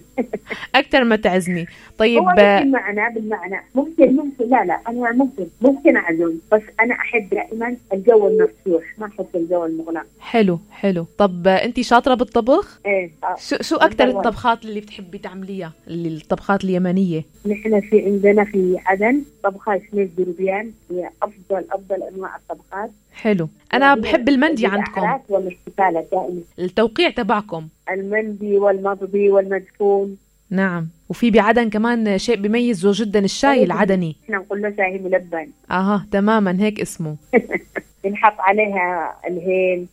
أكثر 0.74 1.04
ما 1.04 1.16
تعزمي. 1.16 1.66
طيب 1.98 2.18
هو 2.22 2.28
ممكن 2.28 2.70
معنى 2.70 3.14
بالمعنى 3.14 3.60
ممكن 3.74 4.16
ممكن 4.16 4.48
لا 4.48 4.64
لا 4.64 4.80
أنا 4.88 5.12
ممكن 5.12 5.46
ممكن 5.60 5.96
أعزم 5.96 6.32
بس 6.52 6.62
أنا 6.80 6.94
أحب 6.94 7.28
دائما 7.30 7.76
الجو 7.92 8.28
المفتوح 8.28 8.84
ما 8.98 9.06
أحب 9.06 9.26
الجو 9.34 9.64
المغلق. 9.64 10.06
حلو 10.20 10.58
حلو. 10.70 11.06
طب 11.18 11.48
انت 11.48 11.80
شاطرة 11.80 12.14
بالطبخ؟ 12.14 12.80
إيه 12.86 13.10
آه. 13.24 13.36
شو 13.38 13.56
شو 13.60 13.76
أكثر. 13.76 14.04
الطبخات 14.04 14.64
اللي 14.64 14.80
بتحبي 14.80 15.18
تعمليها؟ 15.18 15.72
اللي 15.88 16.16
الطبخات 16.16 16.64
اليمنية. 16.64 17.24
نحن 17.46 17.80
في 17.80 18.04
عندنا 18.04 18.44
في 18.44 18.78
عدن 18.86 19.22
طبخة 19.44 19.76
اسمها 19.76 20.04
الدربيان 20.04 20.70
هي 20.90 21.10
أفضل 21.22 21.64
أفضل 21.72 22.02
أنواع 22.02 22.36
الطبخات. 22.36 22.90
حلو. 23.14 23.48
أنا 23.74 23.86
يعني 23.86 24.00
بحب 24.00 24.28
المندي 24.28 24.66
عندكم. 24.66 25.18
والاحتفالات 25.28 26.08
دائما. 26.12 26.40
التوقيع 26.58 27.10
تبعكم. 27.10 27.68
المندي 27.90 28.58
والمضبي 28.58 29.30
والمدفون. 29.30 30.16
نعم. 30.50 30.88
وفي 31.08 31.30
بعدن 31.30 31.70
كمان 31.70 32.18
شيء 32.18 32.36
بيميزه 32.36 33.04
جدا 33.04 33.18
الشاي 33.24 33.50
أيوة. 33.50 33.64
العدني. 33.64 34.16
إحنا 34.24 34.36
نقول 34.36 34.62
له 34.62 34.74
شاي 34.76 34.98
ملبن. 34.98 35.48
أها 35.70 36.06
تماما 36.12 36.56
هيك 36.60 36.80
اسمه. 36.80 37.16
بنحط 38.04 38.40
عليها 38.40 39.16
الهيل 39.28 39.86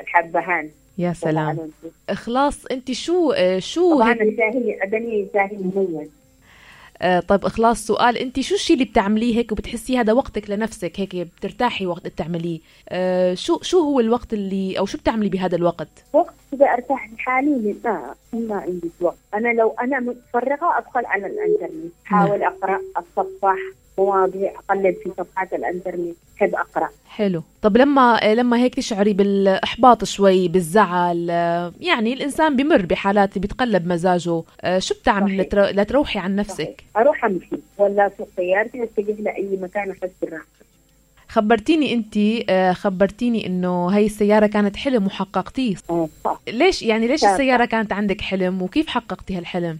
الحبهان. 0.00 0.68
يا 0.98 1.12
سلام. 1.12 1.70
إخلاص 2.08 2.66
أنت 2.66 2.92
شو 2.92 3.32
آه، 3.32 3.58
شو 3.58 3.94
طبعا 3.94 4.12
هيك؟ 4.12 4.22
الشاهي 4.22 4.74
العدني 4.74 5.26
شاهي 5.32 5.56
مميز. 5.56 6.08
آه، 7.02 7.20
طيب 7.20 7.44
إخلاص 7.44 7.86
سؤال 7.86 8.16
انت 8.16 8.40
شو 8.40 8.54
الشيء 8.54 8.76
اللي 8.76 8.84
بتعمليه 8.88 9.36
هيك 9.36 9.52
وبتحسي 9.52 9.98
هذا 9.98 10.12
وقتك 10.12 10.50
لنفسك 10.50 11.00
هيك 11.00 11.16
بترتاحي 11.16 11.86
وقت 11.86 12.06
بتعمليه 12.06 12.60
آه، 12.88 13.34
شو 13.34 13.58
شو 13.62 13.78
هو 13.80 14.00
الوقت 14.00 14.32
اللي 14.32 14.78
أو 14.78 14.86
شو 14.86 14.98
بتعملي 14.98 15.28
بهذا 15.28 15.56
الوقت؟ 15.56 15.88
وقت 16.12 16.34
كذا 16.52 16.66
ارتاح 16.66 17.10
لحالي 17.12 17.74
لا 17.84 18.14
ما 18.32 18.56
عندي 18.56 18.90
وقت. 19.00 19.16
أنا 19.34 19.48
لو 19.48 19.74
أنا 19.80 20.00
متفرغة 20.00 20.78
أدخل 20.78 21.06
على 21.06 21.26
الإنترنت 21.26 21.92
أحاول 22.06 22.42
أقرأ 22.42 22.80
أتصفح 22.96 23.56
مواضيع 23.98 24.52
اقلب 24.70 24.94
في 25.04 25.10
صفحات 25.18 25.52
الانترنت 25.52 26.16
احب 26.38 26.54
أقرأ؟ 26.54 26.88
حلو. 27.08 27.42
طب 27.62 27.76
لما 27.76 28.20
لما 28.34 28.58
هيك 28.58 28.74
تشعري 28.74 29.12
بالإحباط 29.12 30.04
شوي 30.04 30.48
بالزعل 30.48 31.28
يعني 31.80 32.12
الإنسان 32.12 32.56
بمر 32.56 32.82
بحالات 32.86 33.38
بيتقلب 33.38 33.86
مزاجه. 33.86 34.18
شو 34.18 34.94
صحيح. 35.06 35.18
لتر- 35.24 35.70
لتروحي 35.70 36.18
عن 36.18 36.36
نفسك؟ 36.36 36.84
أروح 36.96 37.24
امشي 37.24 37.56
ولا 37.78 38.10
سوق 38.18 38.28
سيارتي 38.36 38.82
اتجه 38.82 39.22
لاي 39.22 39.58
مكان 39.62 39.90
أحس 39.90 40.10
بالراحة. 40.22 40.46
خبرتيني 41.28 41.92
أنت 41.94 42.18
خبرتيني 42.76 43.46
إنه 43.46 43.88
هي 43.88 44.06
السيارة 44.06 44.46
كانت 44.46 44.76
حلم 44.76 45.06
وحققتيه. 45.06 45.74
آه، 45.90 46.08
صح. 46.24 46.40
ليش 46.48 46.82
يعني 46.82 47.06
ليش. 47.06 47.24
السيارة 47.24 47.64
كانت 47.64 47.92
عندك 47.92 48.20
حلم؟ 48.20 48.62
وكيف 48.62 48.86
حققتي 48.86 49.36
هالحلم 49.38 49.78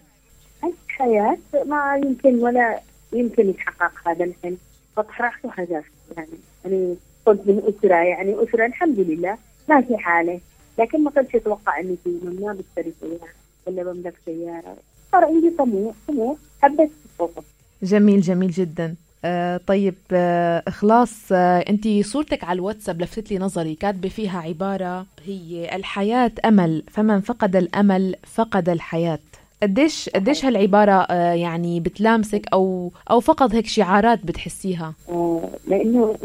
الحياة 0.89 1.37
ما 1.65 2.01
يمكن 2.05 2.35
ولا 2.35 2.79
يمكن 3.13 3.49
يتحقق 3.49 4.07
هذا 4.07 4.23
الحلم. 4.23 4.57
فطرحت 4.95 5.45
هدف 5.45 5.85
يعني 6.17 6.29
يعني 6.65 6.95
كنت 7.25 7.47
من 7.47 7.61
أسرة 7.67 7.95
يعني 7.95 8.35
أسرة 8.43 8.65
الحمد 8.65 8.99
لله 8.99 9.37
ما 9.69 9.81
في 9.81 9.97
حالة. 9.97 10.39
لكن 10.79 11.03
ما 11.03 11.11
كنتش 11.11 11.35
أتوقع 11.35 11.79
إني 11.79 11.97
في 12.03 12.19
ما 12.23 12.53
بشتري 12.53 12.93
سياره 13.01 13.33
ولا 13.67 13.83
بملك 13.83 14.13
سيارة. 14.25 14.77
صار 15.11 15.25
عندي 15.25 15.49
طموح 15.49 15.95
طموح. 16.07 16.37
حبيت 16.61 16.91
الخطط 17.05 17.43
جميل 17.83 18.21
جميل 18.21 18.51
جدا. 18.51 18.95
آه 19.25 19.61
طيب 19.67 19.95
آه 20.11 20.63
إخلاص 20.67 21.31
آه 21.31 21.59
أنت 21.59 21.87
صورتك 22.01 22.43
على 22.43 22.57
الواتساب 22.57 23.01
لفتت 23.01 23.31
لي 23.31 23.37
نظري. 23.37 23.75
كاتبة 23.75 24.09
فيها 24.09 24.39
عبارة 24.39 25.05
هي 25.25 25.75
الحياة 25.75 26.31
أمل 26.45 26.83
فمن 26.91 27.21
فقد 27.21 27.55
الأمل 27.55 28.15
فقد 28.23 28.69
الحياة. 28.69 29.19
قديش 29.63 30.09
قديش 30.09 30.45
هالعبارة 30.45 30.91
آه 30.91 31.33
يعني 31.33 31.79
بتلامسك 31.79 32.41
أو 32.53 32.91
أو 33.11 33.19
فقط 33.19 33.55
هيك 33.55 33.67
شعارات 33.67 34.25
بتحسيها؟ 34.25 34.93
آه 35.09 35.49
لأنه 35.67 36.15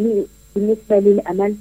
بالنسبة 0.56 0.98
للأمل 0.98 1.56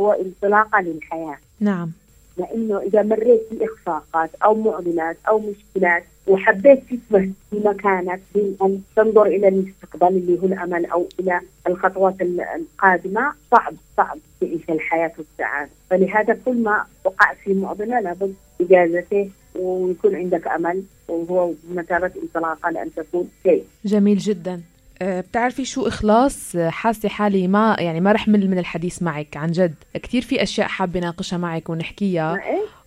هو 0.00 0.12
انطلاقة 0.12 0.80
للحياة. 0.80 1.36
نعم. 1.60 1.90
لأنه 2.36 2.78
إذا 2.80 3.02
مريت 3.02 3.40
بإخفاقات 3.50 4.30
أو 4.44 4.54
معضلات 4.54 5.16
أو 5.28 5.38
مشكلات 5.38 6.04
وحبيت 6.26 6.78
تثبت 6.78 7.30
في 7.50 7.60
مكانك 7.64 8.20
بأن 8.34 8.82
تنظر 8.96 9.26
إلى 9.26 9.48
المستقبل 9.48 10.06
اللي 10.06 10.38
هو 10.42 10.46
الأمل 10.46 10.86
أو 10.86 11.06
إلى 11.20 11.40
الخطوات 11.66 12.14
القادمة 12.20 13.32
صعب 13.50 13.74
صعب 13.96 14.18
تعيش 14.40 14.60
الحياة 14.70 15.12
والسعادة 15.18 15.70
فلهذا 15.90 16.38
كل 16.44 16.62
ما 16.62 16.84
وقعت 17.04 17.36
في 17.44 17.54
معضلة 17.54 18.00
لابد 18.00 18.34
إجازته 18.60 19.30
ويكون 19.54 20.14
عندك 20.16 20.46
أمل 20.46 20.82
وهو 21.08 21.52
بمثابة 21.64 22.10
انطلاقة 22.22 22.70
لأن 22.70 22.90
تكون 22.96 23.28
شيء. 23.42 23.64
جميل 23.84 24.18
جدا. 24.18 24.60
أه، 25.02 25.20
بتعرفي 25.20 25.64
شو 25.64 25.86
إخلاص؟ 25.86 26.56
حاسة 26.56 27.08
حالي 27.08 27.48
ما 27.48 27.76
يعني 27.78 28.00
ما 28.00 28.12
رح 28.12 28.28
مل 28.28 28.50
من 28.50 28.58
الحديث 28.58 29.02
معك 29.02 29.36
عن 29.36 29.50
جد. 29.50 29.74
كثير 29.94 30.22
في 30.22 30.42
أشياء 30.42 30.68
حابة 30.68 31.00
ناقشها 31.00 31.36
معك 31.36 31.70
ونحكيها. 31.70 32.38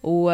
و 0.04 0.30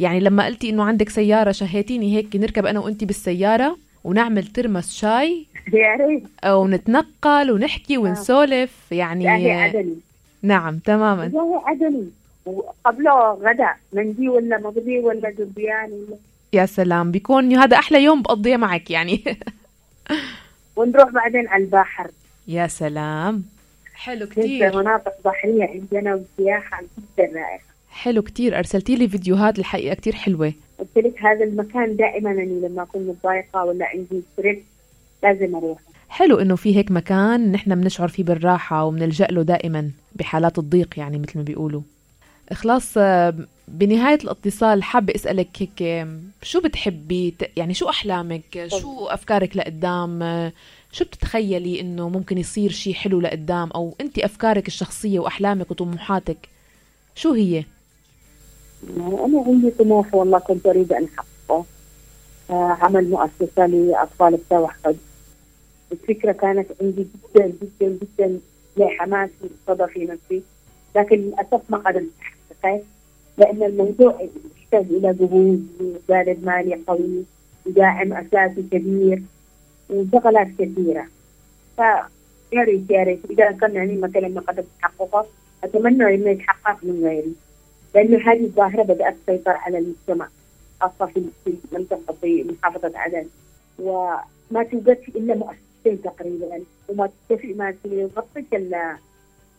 يعني 0.00 0.20
لما 0.20 0.46
قلتي 0.46 0.70
إنه 0.70 0.84
عندك 0.84 1.08
سيارة 1.08 1.52
شهيتيني 1.52 2.16
هيك 2.16 2.36
نركب 2.36 2.66
أنا 2.66 2.80
وانت 2.80 3.04
بالسيارة 3.04 3.76
ونعمل 4.04 4.46
ترمس 4.46 4.94
شاي 4.94 5.46
يا 5.72 6.06
ريت. 6.06 6.22
ونتنقل 6.46 7.50
ونحكي 7.50 7.98
ونسولف. 7.98 8.92
يعني 8.92 9.24
يعني 9.24 9.52
عدني 9.52 9.94
نعم 10.42 10.78
تماما. 10.78 11.32
عدني 11.64 12.04
وقبله 12.46 13.32
غدا 13.32 13.74
مندي 13.92 14.28
ولا 14.28 14.58
مغدي 14.58 14.98
ولا 14.98 15.30
دبيان 15.30 15.92
ولا 15.92 16.16
يا 16.52 16.66
سلام 16.66 17.10
بيكون 17.10 17.56
هذا 17.56 17.76
أحلى 17.76 18.04
يوم 18.04 18.22
بقضيه 18.22 18.56
معك 18.56 18.90
يعني. 18.90 19.24
ونروح 20.76 21.10
بعدين 21.10 21.48
على 21.48 21.64
البحر. 21.64 22.10
يا 22.48 22.66
سلام. 22.66 23.44
حلو 23.94 24.26
كثير 24.26 24.44
كتير. 24.44 24.76
مناطق 24.76 25.12
بحرية 25.24 25.64
عندنا 25.64 26.14
والسياحه 26.14 26.82
جدا 26.82 27.32
رائعة. 27.34 27.60
حلو 27.90 28.22
كتير. 28.22 28.58
أرسلتي 28.58 28.96
لي 28.96 29.08
فيديوهات 29.08 29.58
الحقيقة 29.58 29.94
كتير 29.94 30.14
حلوة. 30.14 30.52
قلت 30.78 31.06
لك 31.06 31.22
هذا 31.22 31.44
المكان 31.44 31.96
دائما 31.96 32.30
أني 32.30 32.68
لما 32.68 32.82
أكون 32.82 33.06
متضايقة 33.06 33.64
ولا 33.64 33.86
عندي 33.86 34.22
ستريس 34.32 34.58
لازم 35.22 35.56
أروح. 35.56 35.78
حلو 36.08 36.38
إنه 36.38 36.56
في 36.56 36.76
هيك 36.76 36.90
مكان 36.90 37.52
نحن 37.52 37.74
بنشعر 37.74 38.08
فيه 38.08 38.24
بالراحة 38.24 38.84
وبنلجأ 38.84 39.26
له 39.26 39.42
دائما 39.42 39.90
بحالات 40.14 40.58
الضيق 40.58 40.98
يعني 40.98 41.18
مثل 41.18 41.38
ما 41.38 41.44
بيقولوا. 41.44 41.82
خلاص 42.52 42.94
آه، 42.96 43.34
بنهاية 43.68 44.18
الاتصال 44.24 44.82
حابة 44.82 45.14
أسألك 45.14 45.48
هيك 45.58 46.06
شو 46.42 46.60
بتحبي؟ 46.60 47.34
يعني 47.56 47.74
شو 47.74 47.88
أحلامك؟ 47.88 48.66
شو 48.80 49.06
أفكارك 49.06 49.56
لقدام؟ 49.56 50.22
آه، 50.22 50.52
شو 50.92 51.04
بتتخيلي 51.04 51.80
إنه 51.80 52.08
ممكن 52.08 52.38
يصير 52.38 52.70
شيء 52.70 52.94
حلو 52.94 53.20
لقدام؟ 53.20 53.70
أو 53.70 53.94
أنت 54.00 54.18
أفكارك 54.18 54.66
الشخصية 54.68 55.18
وأحلامك 55.20 55.70
وطموحاتك 55.70 56.48
شو 57.14 57.32
هي؟ 57.32 57.64
أنا 58.96 59.44
عندي 59.46 59.70
طموح 59.70 60.14
والله 60.14 60.38
كنت 60.38 60.66
أريد 60.66 60.92
أن 60.92 61.04
أحققه. 61.04 61.64
آه، 62.50 62.76
عمل 62.80 63.10
مؤسسة 63.10 63.66
لأطفال 63.66 64.34
التوحد. 64.34 64.96
الفكرة 65.92 66.32
كانت 66.32 66.66
عندي 66.80 67.06
جدا 67.34 67.46
جدا 67.62 67.98
جدا 68.02 68.38
لها 68.76 68.88
حماس 68.88 69.30
وصدى 69.68 69.86
في 69.92 70.04
نفسي. 70.04 70.42
لكن 70.96 71.16
للأسف 71.16 71.60
ما 71.68 71.78
قدرت. 71.78 72.04
احققه 72.64 72.82
لأن 73.38 73.62
الموضوع 73.62 74.28
يحتاج 74.56 74.86
إلى 74.90 75.14
جهود 75.14 75.68
وجانب 76.08 76.44
مالي 76.46 76.74
قوي 76.86 77.24
وداعم 77.66 78.12
أساسي 78.12 78.62
كبير 78.72 79.22
وشغلات 79.90 80.48
كثيرة. 80.58 81.06
ف 81.76 81.80
يا 82.52 82.62
ريت 82.64 82.90
يا 82.90 83.02
ريت 83.02 83.20
إذا 83.30 83.50
كان 83.52 83.74
يعني 83.74 83.96
مثلا 83.96 84.28
ما 84.28 84.40
قدرت 84.40 84.66
احققه 84.84 85.26
أتمنى 85.64 86.14
إنه 86.14 86.30
يتحقق 86.30 86.84
من 86.84 87.04
غيري 87.04 87.34
لأن 87.94 88.14
هذه 88.22 88.44
الظاهرة 88.44 88.82
بدأت 88.82 89.16
تسيطر 89.26 89.50
على 89.50 89.78
المجتمع 89.78 90.28
خاصة 90.80 91.06
في 91.44 91.54
منطقة 91.72 92.14
في 92.20 92.44
محافظة 92.44 92.92
عدن. 92.98 93.26
وما 93.78 94.62
توجد 94.70 94.98
إلا 95.16 95.34
مؤسستين 95.34 96.02
تقريبا 96.02 96.60
وما 96.88 97.10
تتفق 97.28 97.48
ما 97.56 97.74
تغطي 97.84 98.56
ال- 98.56 98.74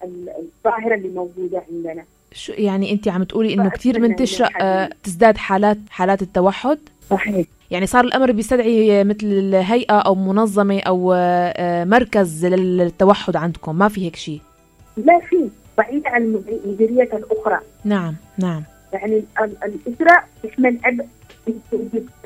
ال- 0.04 0.30
الظاهرة 0.30 0.96
اللي 0.96 1.08
موجودة 1.10 1.64
عندنا. 1.72 2.04
شو 2.34 2.54
يعني 2.58 2.92
أنت 2.92 3.08
عم 3.08 3.24
تقولي 3.24 3.54
إنه 3.54 3.63
منتشرة 3.86 4.46
الحديث. 4.48 4.62
آه، 4.62 4.90
تزداد 5.04 5.38
حالات 5.38 5.78
حالات 5.90 6.22
التوحد؟ 6.22 6.80
صحيح. 7.10 7.46
يعني 7.72 7.86
صار 7.88 8.04
الأمر 8.04 8.32
بيستدعي 8.32 9.04
مثل 9.04 9.17
الهيئة 9.28 9.93
أو 10.00 10.15
منظمة 10.15 10.80
أو 10.80 11.13
آه، 11.13 11.17
آه، 11.17 11.84
مركز 11.84 12.46
للتوحد 12.46 13.36
عندكم 13.36 13.78
ما 13.78 13.88
في 13.88 14.06
هيك 14.06 14.15
شيء؟ 14.15 14.41
لا 14.98 15.19
في 15.30 15.50
بعيد 15.78 16.08
عن 16.08 16.22
المديريات 16.65 17.13
الأخرى. 17.13 17.60
نعم 17.86 18.15
نعم. 18.38 18.63
يعني 18.93 19.24
ال- 19.41 19.58
الإجراء 19.63 20.24
تشمل 20.43 20.78
أب 20.86 21.06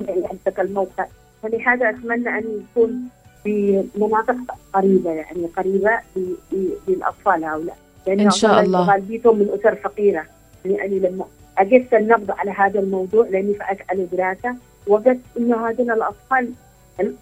عندك 0.10 0.60
الموقع. 0.60 1.06
فلهذا 1.44 1.90
أتمنى 1.90 2.30
أن 2.30 2.44
يكون 2.72 3.02
في 3.44 3.84
مناطق 3.98 4.36
قريبة 4.74 5.12
يعني 5.12 5.46
قريبة 5.58 5.92
ل- 6.16 6.36
ل- 6.52 6.70
للأطفال 6.88 7.44
هؤلاء. 7.44 7.78
لأن 8.08 8.20
إن 8.20 8.32
شاء 8.32 8.62
الله. 8.62 8.82
غالبيتهم 8.82 9.40
من 9.40 9.50
أسر 9.60 9.76
فقيرة. 9.76 10.26
يعني 10.66 10.86
أنا 10.86 11.08
لما 11.08 11.26
أجدت 11.58 11.94
النبض 11.94 12.32
على 12.32 12.52
هذا 12.52 12.80
الموضوع 12.80 13.28
لأني 13.28 13.54
فعلت 13.54 13.80
على 13.90 14.06
دراسة 14.12 14.56
وجدت 14.88 15.22
أنه 15.38 15.70
هذول 15.70 15.92
الأطفال 15.92 16.52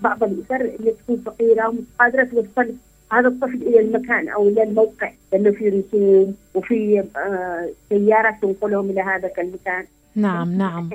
بعض 0.01 0.23
الأسر 0.23 0.61
اللي 0.61 0.91
تكون 0.91 1.17
فقيرة 1.25 1.69
ومش 1.69 1.83
قادرة 1.99 2.23
توصل 2.23 2.73
هذا 3.11 3.27
الطفل 3.27 3.61
إلى 3.61 3.79
المكان 3.79 4.29
أو 4.29 4.47
إلى 4.47 4.63
الموقع 4.63 5.11
لأنه 5.33 5.51
في 5.51 5.69
رسوم 5.69 6.35
وفي 6.55 7.03
آه 7.17 7.69
سيارة 7.89 8.35
تنقلهم 8.41 8.89
إلى 8.89 9.01
هذا 9.01 9.31
المكان. 9.37 9.85
نعم 10.15 10.57
نعم. 10.57 10.89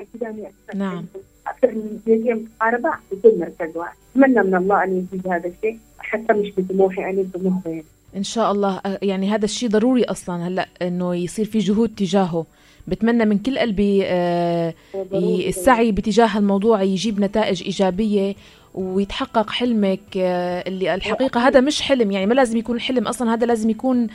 نعم. 0.74 1.04
أكثر 1.46 1.68
من 1.68 2.00
جزئية 2.06 2.34
متقاربة 2.34 2.90
بدون 3.12 3.40
مركز. 3.40 3.76
واحد 3.76 3.96
أتمنى 4.16 4.42
من 4.42 4.54
الله 4.54 4.84
أن 4.84 4.92
ينجز 4.92 5.26
هذا 5.26 5.48
الشيء 5.48 5.78
حتى 5.98 6.32
مش 6.32 6.52
بطموحي 6.56 7.10
أنا 7.10 7.22
بطموح 7.22 7.54
غيري 7.66 7.84
إن 8.16 8.22
شاء 8.22 8.52
الله 8.52 8.80
يعني 9.02 9.30
هذا 9.30 9.44
الشيء 9.44 9.68
ضروري 9.68 10.04
أصلا 10.04 10.48
هلأ 10.48 10.68
إنه 10.82 11.14
يصير 11.14 11.44
في 11.44 11.58
جهود 11.58 11.94
تجاهه. 11.96 12.46
بتمنى 12.88 13.24
من 13.24 13.38
كل 13.38 13.58
قلبي 13.58 14.04
السعي 15.48 15.92
باتجاه 15.92 16.38
الموضوع 16.38 16.82
يجيب 16.82 17.20
نتائج 17.20 17.62
إيجابية 17.62 18.34
ويتحقق 18.74 19.50
حلمك 19.50 20.00
اللي 20.16 20.94
الحقيقة 20.94 21.40
هذا 21.48 21.60
مش 21.60 21.82
حلم 21.82 22.10
يعني 22.10 22.26
ما 22.26 22.34
لازم 22.34 22.58
يكون 22.58 22.80
حلم 22.80 23.08
أصلا 23.08 23.34
هذا 23.34 23.46
لازم 23.46 23.70
يكون 23.70 24.06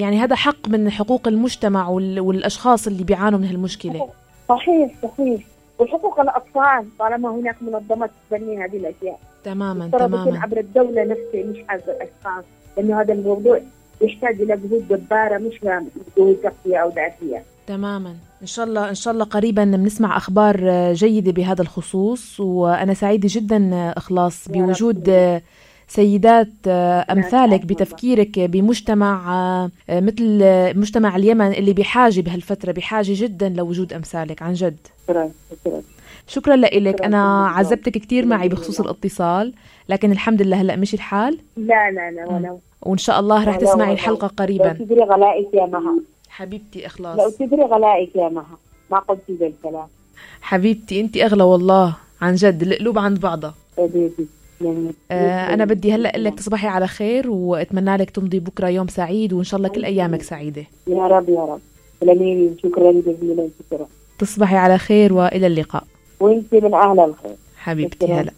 يعني 0.00 0.18
هذا 0.18 0.34
حق 0.36 0.68
من 0.68 0.90
حقوق 0.90 1.28
المجتمع 1.28 1.88
وال- 1.88 2.20
والأشخاص 2.20 2.86
اللي 2.86 3.04
بيعانوا 3.04 3.38
من 3.38 3.44
هالمشكلة. 3.46 4.08
صحيح 4.48 4.90
صحيح. 5.02 5.40
وحقوق 5.78 6.20
الأطفال 6.20 6.86
طالما 6.98 7.30
هناك 7.30 7.56
منظمات 7.62 8.10
تبني 8.30 8.64
هذه 8.64 8.76
الأشياء. 8.76 9.20
تماما 9.44 9.88
تماما. 9.88 10.40
عبر 10.40 10.58
الدولة 10.60 11.04
نفسها 11.04 11.44
مش 11.44 11.58
عبر 11.68 11.82
الأشخاص. 11.88 12.44
لأنه 12.76 13.00
هذا 13.00 13.12
الموضوع 13.12 13.60
يحتاج 14.00 14.40
إلى 14.40 14.56
جهود 14.56 14.88
جبارة 14.88 15.38
مش 15.38 15.60
جهود 16.16 16.36
شخصية 16.42 16.76
أو 16.76 16.88
ذاتية. 16.88 17.42
تماما. 17.66 18.14
إن 18.42 18.46
شاء 18.46 18.66
الله 18.66 18.88
إن 18.88 18.94
شاء 18.94 19.14
الله 19.14 19.24
قريبا 19.24 19.64
بنسمع 19.64 20.16
أخبار 20.16 20.92
جيدة 20.92 21.32
بهذا 21.32 21.62
الخصوص 21.62 22.40
وأنا 22.40 22.94
سعيدة 22.94 23.28
جدا 23.32 23.92
إخلاص. 23.96 24.48
بوجود 24.48 25.10
سيدات 25.88 26.48
أمثالك. 26.66 27.64
بتفكيرك 27.64 28.40
بمجتمع 28.40 29.68
مثل 29.88 30.38
مجتمع 30.78 31.16
اليمن 31.16 31.52
اللي 31.52 31.72
بحاجه 31.72 32.20
بهالفتره 32.20 32.72
بحاجة 32.72 33.12
جدا 33.16 33.48
لوجود 33.48 33.92
أمثالك. 33.92 34.42
عن 34.42 34.52
جد. 34.52 34.76
شكرا 35.08 35.30
شكرا. 35.50 35.82
شكرا 36.30 36.56
لك 36.56 37.02
أنا. 37.02 37.48
عذبتك 37.48 37.98
كثير 37.98 38.26
معي 38.26 38.48
بخصوص. 38.48 38.80
الاتصال 38.80 39.52
لكن 39.88 40.12
الحمد 40.12 40.42
لله 40.42 40.60
هلأ 40.60 40.76
مشي 40.76 40.96
الحال. 40.96 41.38
لا 41.56 41.90
لا 41.90 42.10
لا 42.10 42.32
ولو 42.32 42.60
وإن 42.82 42.98
شاء 42.98 43.20
الله 43.20 43.44
رح 43.44 43.56
تسمعي. 43.56 43.92
الحلقة 43.92 44.24
لو 44.24 44.30
قريبا. 44.36 44.72
تدري 44.72 45.00
غلائك 45.00 45.54
يا 45.54 45.66
مها. 45.66 45.94
حبيبتي 46.28 46.80
لو 46.80 46.86
اخلاص 46.86 47.36
تدري 47.36 47.62
غلائك 47.62 48.16
يا 48.16 48.28
مها. 48.28 48.58
ما 48.90 48.98
قلت 48.98 49.30
ذا 49.30 49.46
الكلام. 49.46 49.86
حبيبتي 50.42 51.00
انت 51.00 51.16
أغلى 51.16 51.42
والله 51.42 51.96
عن 52.22 52.34
جد. 52.34 52.62
القلوب 52.62 52.98
عند 52.98 53.20
بعضها. 53.20 53.54
حبيبي 53.78 54.26
آه، 55.10 55.54
أنا 55.54 55.64
بدي 55.64 55.92
هلأ 55.94 56.10
أقول 56.10 56.24
لك 56.24 56.34
تصبحي 56.34 56.66
على 56.66 56.86
خير 56.86 57.30
وأتمنى 57.30 57.96
لك 57.96 58.10
تمضي 58.10 58.40
بكرة 58.40 58.68
يوم 58.68 58.88
سعيد 58.88 59.32
وإن 59.32 59.44
شاء 59.44 59.58
الله 59.58 59.68
كل 59.68 59.84
أيامك 59.84 60.22
سعيدة. 60.22 60.64
يا 60.86 61.06
رب 61.06 61.28
يا 61.28 61.40
رب. 61.40 61.60
شكرا 62.62 62.92
جزيلا 62.92 63.48
شكرا. 63.58 63.86
تصبحي 64.18 64.56
على 64.56 64.78
خير 64.78 65.12
وإلى 65.12 65.46
اللقاء. 65.46 65.84
وانت 66.20 66.54
من 66.54 66.74
أهل 66.74 67.00
الخير 67.00 67.36
حبيبتي. 67.56 68.12
هلا 68.12 68.32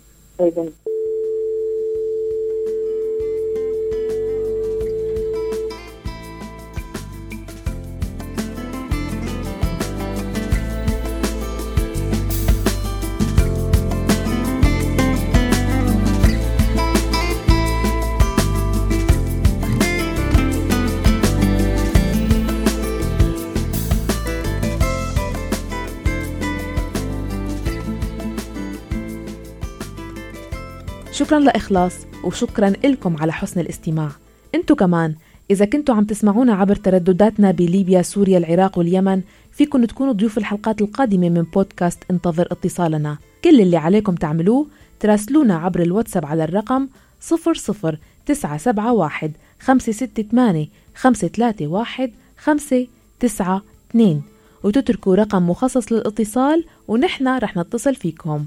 شكرا 31.13 31.39
لإخلاص 31.39 31.93
وشكرا 32.25 32.73
لكم 32.85 33.17
على 33.17 33.33
حسن 33.33 33.61
الاستماع. 33.61 34.11
إنتو 34.55 34.75
كمان 34.75 35.15
إذا 35.51 35.65
كنتوا 35.65 35.95
عم 35.95 36.05
تسمعونا 36.05 36.55
عبر 36.55 36.77
تردداتنا 36.77 37.51
بليبيا 37.51 38.03
سوريا 38.03 38.39
العراق 38.39 38.79
واليمن 38.79 39.23
فيكن 39.53 39.87
تكونوا 39.87 40.13
ضيوف 40.13 40.39
الحلقات 40.39 40.81
القادمة 40.81 41.29
من 41.29 41.43
بودكاست 41.43 41.99
انتظر 42.11 42.49
اتصالنا. 42.51 43.19
كل 43.45 43.61
اللي 43.61 43.77
عليكم 43.77 44.15
تعملوه 44.15 44.67
تراسلونا 45.01 45.57
عبر 45.57 45.83
الواتساب 45.83 46.27
على 46.27 46.45
الرقم 46.45 46.89
00971 47.31 49.33
568 49.61 50.69
531 50.95 52.11
592 52.37 54.23
وتتركوا 54.65 55.17
رقم 55.17 55.51
مخصص 55.51 55.93
للاتصال 55.93 56.65
ونحن 56.89 57.29
رح 57.29 57.57
نتصل 57.57 57.95
فيكم. 57.95 58.47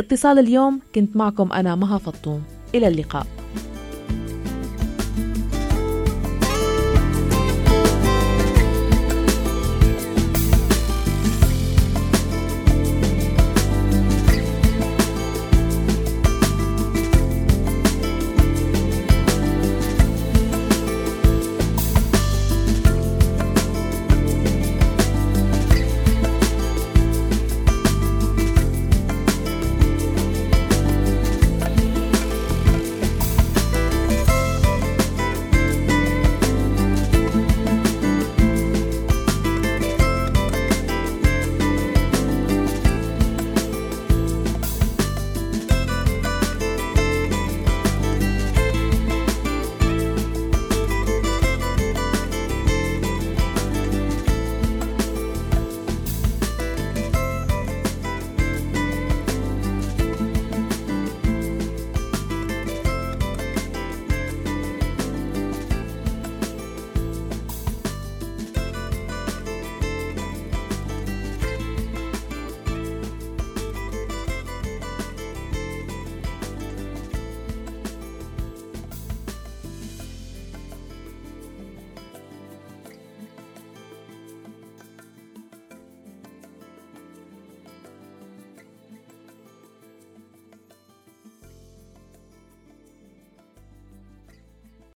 باتصال 0.00 0.38
اليوم 0.38 0.80
كنت 0.94 1.16
معكم 1.16 1.52
أنا 1.52 1.74
مها 1.74 1.98
فطوم. 1.98 2.42
إلى 2.74 2.88
اللقاء. 2.88 3.26